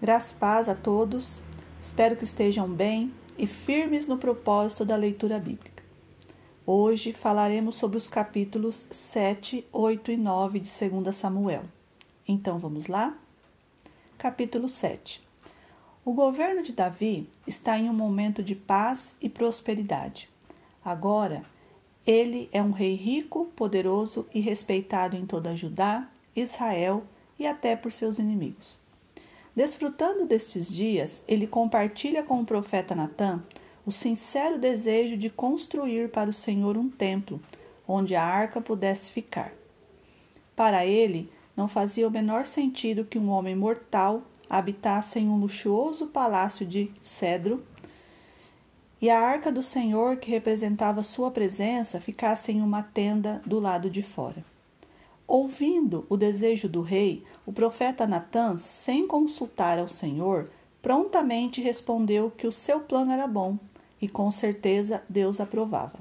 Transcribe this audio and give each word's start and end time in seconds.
Graças 0.00 0.32
paz 0.32 0.66
a 0.66 0.74
todos. 0.74 1.42
Espero 1.78 2.16
que 2.16 2.24
estejam 2.24 2.66
bem 2.66 3.12
e 3.36 3.46
firmes 3.46 4.06
no 4.06 4.16
propósito 4.16 4.82
da 4.82 4.96
leitura 4.96 5.38
bíblica. 5.38 5.82
Hoje 6.64 7.12
falaremos 7.12 7.74
sobre 7.74 7.98
os 7.98 8.08
capítulos 8.08 8.86
7, 8.90 9.66
8 9.70 10.12
e 10.12 10.16
9 10.16 10.58
de 10.58 10.70
2 10.70 11.14
Samuel. 11.14 11.64
Então 12.26 12.58
vamos 12.58 12.86
lá? 12.86 13.14
Capítulo 14.16 14.70
7. 14.70 15.22
O 16.02 16.14
governo 16.14 16.62
de 16.62 16.72
Davi 16.72 17.28
está 17.46 17.78
em 17.78 17.90
um 17.90 17.94
momento 17.94 18.42
de 18.42 18.54
paz 18.54 19.14
e 19.20 19.28
prosperidade. 19.28 20.30
Agora, 20.82 21.42
ele 22.06 22.48
é 22.52 22.62
um 22.62 22.70
rei 22.70 22.94
rico, 22.94 23.52
poderoso 23.54 24.26
e 24.32 24.40
respeitado 24.40 25.14
em 25.14 25.26
toda 25.26 25.54
Judá, 25.54 26.08
Israel 26.34 27.04
e 27.38 27.46
até 27.46 27.76
por 27.76 27.92
seus 27.92 28.18
inimigos. 28.18 28.80
Desfrutando 29.54 30.26
destes 30.26 30.68
dias, 30.68 31.22
ele 31.26 31.46
compartilha 31.46 32.22
com 32.22 32.40
o 32.40 32.46
profeta 32.46 32.94
Natã 32.94 33.42
o 33.84 33.90
sincero 33.90 34.58
desejo 34.58 35.16
de 35.16 35.28
construir 35.28 36.10
para 36.10 36.30
o 36.30 36.32
Senhor 36.32 36.76
um 36.76 36.88
templo 36.88 37.40
onde 37.86 38.14
a 38.14 38.24
arca 38.24 38.60
pudesse 38.60 39.10
ficar. 39.10 39.52
Para 40.54 40.86
ele, 40.86 41.30
não 41.56 41.66
fazia 41.66 42.06
o 42.06 42.10
menor 42.10 42.46
sentido 42.46 43.04
que 43.04 43.18
um 43.18 43.30
homem 43.30 43.56
mortal 43.56 44.22
habitasse 44.48 45.18
em 45.18 45.28
um 45.28 45.38
luxuoso 45.38 46.06
palácio 46.06 46.64
de 46.64 46.92
cedro 47.00 47.64
e 49.00 49.08
a 49.08 49.18
arca 49.18 49.50
do 49.50 49.62
Senhor, 49.62 50.18
que 50.18 50.30
representava 50.30 51.02
sua 51.02 51.30
presença, 51.30 52.00
ficasse 52.00 52.52
em 52.52 52.60
uma 52.60 52.82
tenda 52.82 53.40
do 53.46 53.58
lado 53.58 53.88
de 53.88 54.02
fora. 54.02 54.44
Ouvindo 55.32 56.04
o 56.08 56.16
desejo 56.16 56.68
do 56.68 56.82
rei, 56.82 57.22
o 57.46 57.52
profeta 57.52 58.04
Natã, 58.04 58.56
sem 58.56 59.06
consultar 59.06 59.78
ao 59.78 59.86
Senhor, 59.86 60.50
prontamente 60.82 61.60
respondeu 61.60 62.32
que 62.32 62.48
o 62.48 62.52
seu 62.52 62.80
plano 62.80 63.12
era 63.12 63.28
bom 63.28 63.56
e 64.02 64.08
com 64.08 64.28
certeza 64.32 65.04
Deus 65.08 65.38
aprovava. 65.38 66.00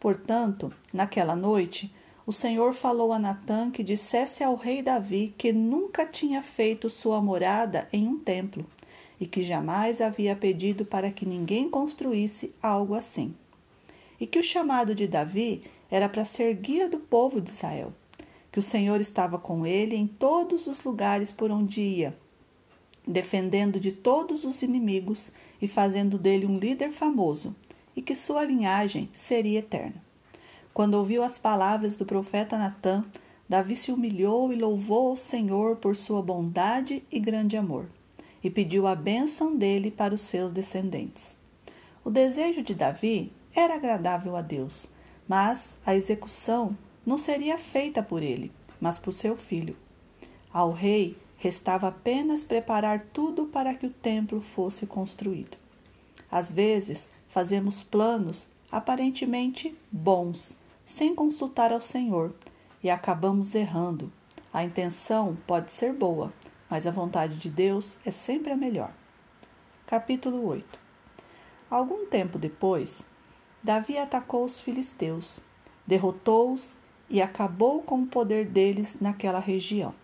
Portanto, 0.00 0.72
naquela 0.92 1.36
noite, 1.36 1.94
o 2.26 2.32
Senhor 2.32 2.72
falou 2.72 3.12
a 3.12 3.18
Natã 3.20 3.70
que 3.70 3.84
dissesse 3.84 4.42
ao 4.42 4.56
rei 4.56 4.82
Davi 4.82 5.32
que 5.38 5.52
nunca 5.52 6.04
tinha 6.04 6.42
feito 6.42 6.90
sua 6.90 7.22
morada 7.22 7.88
em 7.92 8.08
um 8.08 8.18
templo 8.18 8.66
e 9.20 9.26
que 9.28 9.44
jamais 9.44 10.00
havia 10.00 10.34
pedido 10.34 10.84
para 10.84 11.12
que 11.12 11.24
ninguém 11.24 11.70
construísse 11.70 12.52
algo 12.60 12.96
assim. 12.96 13.32
E 14.18 14.26
que 14.26 14.40
o 14.40 14.42
chamado 14.42 14.96
de 14.96 15.06
Davi 15.06 15.62
era 15.88 16.08
para 16.08 16.24
ser 16.24 16.52
guia 16.54 16.88
do 16.88 16.98
povo 16.98 17.40
de 17.40 17.50
Israel 17.50 17.92
que 18.58 18.60
o 18.60 18.62
Senhor 18.62 19.00
estava 19.00 19.38
com 19.38 19.64
ele 19.64 19.94
em 19.94 20.04
todos 20.04 20.66
os 20.66 20.82
lugares 20.82 21.30
por 21.30 21.48
onde 21.48 21.80
ia, 21.80 22.18
defendendo 23.06 23.78
de 23.78 23.92
todos 23.92 24.42
os 24.42 24.62
inimigos 24.62 25.32
e 25.62 25.68
fazendo 25.68 26.18
dele 26.18 26.44
um 26.44 26.58
líder 26.58 26.90
famoso, 26.90 27.54
e 27.94 28.02
que 28.02 28.16
sua 28.16 28.42
linhagem 28.42 29.08
seria 29.12 29.60
eterna. 29.60 30.02
Quando 30.74 30.94
ouviu 30.94 31.22
as 31.22 31.38
palavras 31.38 31.94
do 31.94 32.04
profeta 32.04 32.58
Natã, 32.58 33.04
Davi 33.48 33.76
se 33.76 33.92
humilhou 33.92 34.52
e 34.52 34.56
louvou 34.56 35.10
ao 35.10 35.16
Senhor 35.16 35.76
por 35.76 35.94
sua 35.94 36.20
bondade 36.20 37.04
e 37.12 37.20
grande 37.20 37.56
amor, 37.56 37.88
e 38.42 38.50
pediu 38.50 38.88
a 38.88 38.96
bênção 38.96 39.56
dele 39.56 39.88
para 39.88 40.12
os 40.12 40.22
seus 40.22 40.50
descendentes. 40.50 41.36
O 42.04 42.10
desejo 42.10 42.64
de 42.64 42.74
Davi 42.74 43.32
era 43.54 43.76
agradável 43.76 44.34
a 44.34 44.42
Deus, 44.42 44.88
mas 45.28 45.76
a 45.86 45.94
execução 45.94 46.76
não 47.08 47.16
seria 47.16 47.56
feita 47.56 48.02
por 48.02 48.22
ele, 48.22 48.52
mas 48.78 48.98
por 48.98 49.14
seu 49.14 49.34
filho. 49.34 49.74
Ao 50.52 50.70
rei 50.70 51.16
restava 51.38 51.88
apenas 51.88 52.44
preparar 52.44 53.00
tudo 53.00 53.46
para 53.46 53.74
que 53.74 53.86
o 53.86 53.90
templo 53.90 54.42
fosse 54.42 54.86
construído. 54.86 55.56
Às 56.30 56.52
vezes, 56.52 57.08
fazemos 57.26 57.82
planos 57.82 58.46
aparentemente 58.70 59.74
bons, 59.90 60.58
sem 60.84 61.14
consultar 61.14 61.72
ao 61.72 61.80
Senhor, 61.80 62.34
e 62.82 62.90
acabamos 62.90 63.54
errando. 63.54 64.12
A 64.52 64.62
intenção 64.62 65.34
pode 65.46 65.70
ser 65.70 65.94
boa, 65.94 66.30
mas 66.68 66.86
a 66.86 66.90
vontade 66.90 67.36
de 67.36 67.48
Deus 67.48 67.96
é 68.04 68.10
sempre 68.10 68.52
a 68.52 68.56
melhor. 68.56 68.92
Capítulo 69.86 70.44
8 70.46 70.78
Algum 71.70 72.04
tempo 72.04 72.38
depois, 72.38 73.02
Davi 73.62 73.96
atacou 73.96 74.44
os 74.44 74.60
filisteus, 74.60 75.40
derrotou-os 75.86 76.76
e 77.08 77.22
acabou 77.22 77.82
com 77.82 78.02
o 78.02 78.06
poder 78.06 78.46
deles 78.46 78.96
naquela 79.00 79.40
região. 79.40 79.94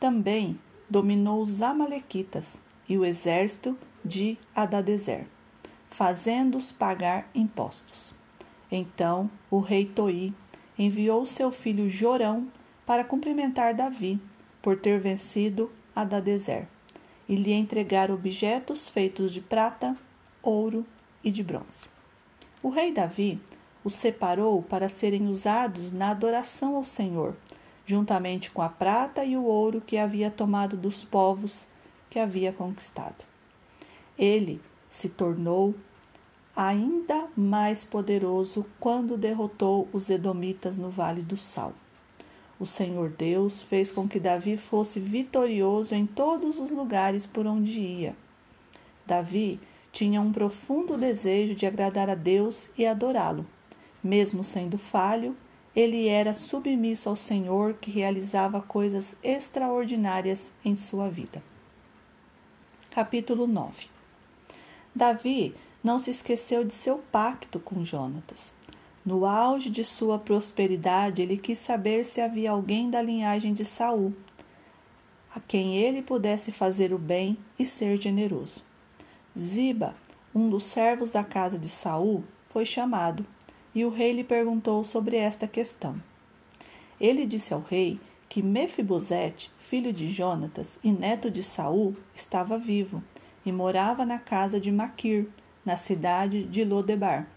Também 0.00 0.58
dominou 0.88 1.40
os 1.40 1.62
Amalequitas 1.62 2.60
e 2.88 2.98
o 2.98 3.04
exército 3.04 3.76
de 4.04 4.36
Adadezer, 4.54 5.26
fazendo-os 5.88 6.72
pagar 6.72 7.28
impostos. 7.34 8.14
Então 8.70 9.30
o 9.50 9.60
rei 9.60 9.86
Toi 9.86 10.34
enviou 10.78 11.24
seu 11.24 11.50
filho 11.50 11.88
Jorão 11.88 12.48
para 12.84 13.04
cumprimentar 13.04 13.74
Davi 13.74 14.20
por 14.60 14.78
ter 14.78 14.98
vencido 14.98 15.70
Adadezer 15.94 16.66
e 17.28 17.36
lhe 17.36 17.52
entregar 17.52 18.10
objetos 18.10 18.88
feitos 18.88 19.32
de 19.32 19.40
prata, 19.40 19.96
ouro 20.42 20.84
e 21.22 21.30
de 21.30 21.42
bronze. 21.42 21.86
O 22.62 22.68
rei 22.68 22.92
Davi 22.92 23.40
os 23.84 23.92
separou 23.92 24.62
para 24.62 24.88
serem 24.88 25.28
usados 25.28 25.92
na 25.92 26.10
adoração 26.10 26.74
ao 26.74 26.84
Senhor, 26.84 27.36
juntamente 27.86 28.50
com 28.50 28.62
a 28.62 28.68
prata 28.68 29.24
e 29.24 29.36
o 29.36 29.44
ouro 29.44 29.80
que 29.80 29.98
havia 29.98 30.30
tomado 30.30 30.76
dos 30.76 31.04
povos 31.04 31.66
que 32.08 32.18
havia 32.18 32.52
conquistado. 32.52 33.24
Ele 34.18 34.60
se 34.88 35.08
tornou 35.08 35.74
ainda 36.56 37.28
mais 37.36 37.84
poderoso 37.84 38.64
quando 38.78 39.18
derrotou 39.18 39.88
os 39.92 40.08
Edomitas 40.08 40.76
no 40.76 40.88
Vale 40.88 41.20
do 41.20 41.36
Sal. 41.36 41.74
O 42.58 42.64
Senhor 42.64 43.10
Deus 43.10 43.62
fez 43.62 43.90
com 43.90 44.08
que 44.08 44.20
Davi 44.20 44.56
fosse 44.56 45.00
vitorioso 45.00 45.94
em 45.94 46.06
todos 46.06 46.60
os 46.60 46.70
lugares 46.70 47.26
por 47.26 47.46
onde 47.46 47.80
ia. 47.80 48.16
Davi 49.04 49.60
tinha 49.90 50.20
um 50.20 50.32
profundo 50.32 50.96
desejo 50.96 51.54
de 51.54 51.66
agradar 51.66 52.08
a 52.08 52.14
Deus 52.14 52.70
e 52.78 52.86
adorá-lo. 52.86 53.44
Mesmo 54.04 54.44
sendo 54.44 54.76
falho, 54.76 55.34
ele 55.74 56.08
era 56.08 56.34
submisso 56.34 57.08
ao 57.08 57.16
Senhor 57.16 57.72
que 57.72 57.90
realizava 57.90 58.60
coisas 58.60 59.16
extraordinárias 59.24 60.52
em 60.62 60.76
sua 60.76 61.08
vida. 61.08 61.42
Capítulo 62.90 63.46
9 63.46 63.86
Davi 64.94 65.54
não 65.82 65.98
se 65.98 66.10
esqueceu 66.10 66.64
de 66.64 66.74
seu 66.74 66.98
pacto 67.10 67.58
com 67.58 67.82
Jonatas. 67.82 68.52
No 69.04 69.24
auge 69.24 69.70
de 69.70 69.82
sua 69.82 70.18
prosperidade, 70.18 71.22
ele 71.22 71.38
quis 71.38 71.56
saber 71.56 72.04
se 72.04 72.20
havia 72.20 72.50
alguém 72.50 72.90
da 72.90 73.00
linhagem 73.00 73.54
de 73.54 73.64
Saul 73.64 74.14
a 75.34 75.40
quem 75.40 75.76
ele 75.76 76.00
pudesse 76.00 76.52
fazer 76.52 76.92
o 76.92 76.98
bem 76.98 77.36
e 77.58 77.66
ser 77.66 78.00
generoso. 78.00 78.62
Ziba, 79.36 79.96
um 80.32 80.48
dos 80.48 80.62
servos 80.62 81.10
da 81.10 81.24
casa 81.24 81.58
de 81.58 81.68
Saul, 81.68 82.22
foi 82.50 82.64
chamado 82.64 83.26
e 83.74 83.84
o 83.84 83.90
rei 83.90 84.12
lhe 84.12 84.24
perguntou 84.24 84.84
sobre 84.84 85.16
esta 85.16 85.48
questão. 85.48 86.00
Ele 87.00 87.26
disse 87.26 87.52
ao 87.52 87.60
rei 87.60 88.00
que 88.28 88.42
Mefibosete, 88.42 89.50
filho 89.58 89.92
de 89.92 90.08
Jonatas 90.08 90.78
e 90.82 90.92
neto 90.92 91.30
de 91.30 91.42
Saul, 91.42 91.96
estava 92.14 92.58
vivo 92.58 93.02
e 93.44 93.52
morava 93.52 94.06
na 94.06 94.18
casa 94.18 94.60
de 94.60 94.70
Maquir, 94.70 95.28
na 95.64 95.76
cidade 95.76 96.44
de 96.44 96.64
Lodebar, 96.64 97.28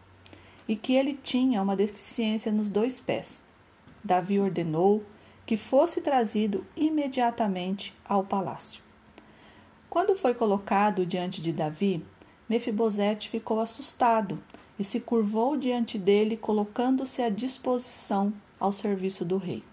e 0.68 0.76
que 0.76 0.94
ele 0.94 1.14
tinha 1.14 1.62
uma 1.62 1.76
deficiência 1.76 2.52
nos 2.52 2.70
dois 2.70 3.00
pés. 3.00 3.42
Davi 4.04 4.40
ordenou 4.40 5.04
que 5.46 5.58
fosse 5.58 6.02
trazido 6.02 6.66
imediatamente 6.76 7.94
ao 8.06 8.24
palácio. 8.24 8.82
Quando 9.90 10.16
foi 10.16 10.34
colocado 10.34 11.06
diante 11.06 11.42
de 11.42 11.54
Davi, 11.54 12.06
Mefibosete 12.50 13.30
ficou 13.30 13.60
assustado 13.60 14.42
e 14.80 14.84
se 14.84 15.00
curvou 15.00 15.58
diante 15.58 15.98
dele, 15.98 16.38
colocando-se 16.38 17.22
à 17.22 17.30
disposição 17.30 18.34
ao 18.60 18.72
serviço 18.72 19.26
do 19.26 19.38
rei. 19.38 19.64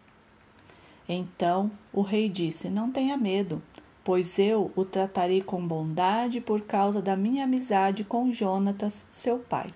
Então 1.08 1.70
o 1.92 2.00
rei 2.00 2.28
disse: 2.28 2.70
Não 2.70 2.90
tenha 2.90 3.16
medo, 3.16 3.62
pois 4.02 4.38
eu 4.38 4.70
o 4.74 4.84
tratarei 4.84 5.42
com 5.42 5.66
bondade 5.66 6.40
por 6.40 6.62
causa 6.62 7.02
da 7.02 7.16
minha 7.16 7.44
amizade 7.44 8.04
com 8.04 8.32
Jonatas, 8.32 9.04
seu 9.10 9.38
pai. 9.38 9.72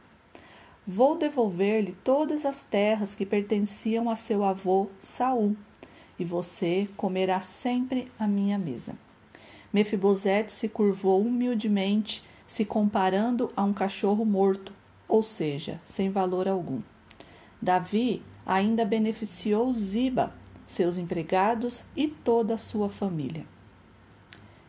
Vou 0.87 1.19
devolver-lhe 1.19 1.95
todas 2.03 2.47
as 2.47 2.65
terras 2.65 3.15
que 3.15 3.27
pertenciam 3.27 4.09
a 4.09 4.17
seu 4.17 4.43
avô 4.43 4.89
Saul, 4.99 5.55
e 6.19 6.25
você 6.25 6.89
comerá 6.97 7.43
sempre 7.43 8.11
à 8.19 8.27
minha 8.27 8.59
mesa. 8.59 8.97
Mefibosete 9.71 10.51
se 10.51 10.67
curvou 10.67 11.21
humildemente, 11.21 12.25
se 12.47 12.65
comparando 12.65 13.53
a 13.55 13.63
um 13.63 13.75
cachorro 13.75 14.25
morto, 14.25 14.73
ou 15.08 15.22
seja, 15.22 15.81
sem 15.84 16.10
valor 16.10 16.46
algum. 16.46 16.82
Davi 17.60 18.22
ainda 18.46 18.84
beneficiou 18.84 19.72
Ziba, 19.75 20.32
seus 20.66 20.99
empregados 20.99 21.87
e 21.96 22.06
toda 22.06 22.55
a 22.55 22.58
sua 22.58 22.88
família. 22.88 23.44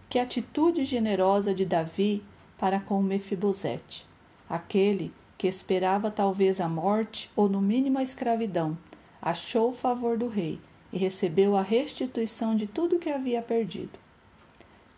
Que 0.09 0.17
atitude 0.17 0.85
generosa 0.85 1.53
de 1.53 1.65
Davi 1.65 2.23
para 2.57 2.79
com 2.79 3.01
Mefibosete, 3.01 4.07
aquele 4.49 5.13
que 5.37 5.47
esperava 5.47 6.09
talvez 6.09 6.59
a 6.59 6.67
morte 6.67 7.29
ou 7.35 7.47
no 7.47 7.61
mínimo 7.61 7.99
a 7.99 8.03
escravidão, 8.03 8.77
achou 9.21 9.69
o 9.69 9.73
favor 9.73 10.17
do 10.17 10.27
rei 10.27 10.59
e 10.91 10.97
recebeu 10.97 11.55
a 11.55 11.61
restituição 11.61 12.55
de 12.55 12.65
tudo 12.67 12.99
que 12.99 13.09
havia 13.09 13.41
perdido. 13.41 13.97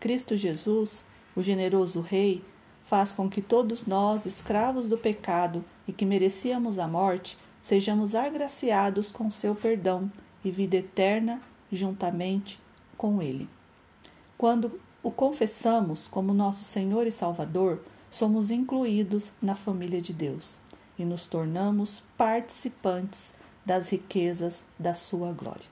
Cristo 0.00 0.36
Jesus, 0.36 1.04
o 1.36 1.42
generoso 1.42 2.00
rei, 2.00 2.42
faz 2.82 3.12
com 3.12 3.28
que 3.28 3.40
todos 3.40 3.86
nós, 3.86 4.26
escravos 4.26 4.88
do 4.88 4.98
pecado 4.98 5.64
e 5.86 5.92
que 5.92 6.04
merecíamos 6.04 6.78
a 6.78 6.86
morte, 6.86 7.38
sejamos 7.60 8.14
agraciados 8.14 9.12
com 9.12 9.30
seu 9.30 9.54
perdão 9.54 10.10
e 10.44 10.50
vida 10.50 10.76
eterna 10.76 11.40
juntamente 11.70 12.60
com 12.96 13.22
ele. 13.22 13.48
Quando 14.36 14.80
o 15.02 15.10
confessamos 15.10 16.06
como 16.06 16.34
nosso 16.34 16.64
Senhor 16.64 17.06
e 17.06 17.10
Salvador, 17.10 17.80
somos 18.10 18.50
incluídos 18.50 19.32
na 19.40 19.54
família 19.54 20.02
de 20.02 20.12
Deus 20.12 20.58
e 20.98 21.04
nos 21.04 21.26
tornamos 21.26 22.04
participantes 22.16 23.32
das 23.64 23.90
riquezas 23.90 24.66
da 24.78 24.94
sua 24.94 25.32
glória. 25.32 25.66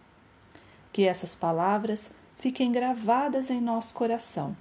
Que 0.93 1.07
essas 1.07 1.35
palavras 1.35 2.11
fiquem 2.37 2.73
gravadas 2.73 3.51
em 3.51 3.61
nosso 3.61 3.95
coração. 3.95 4.57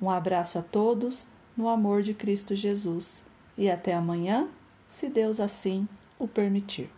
Um 0.00 0.10
abraço 0.10 0.58
a 0.58 0.62
todos 0.62 1.26
no 1.56 1.68
amor 1.68 2.02
de 2.02 2.14
Cristo 2.14 2.54
Jesus 2.54 3.24
e 3.56 3.68
até 3.68 3.94
amanhã, 3.94 4.48
se 4.86 5.08
Deus 5.08 5.40
assim 5.40 5.88
o 6.18 6.28
permitir. 6.28 6.90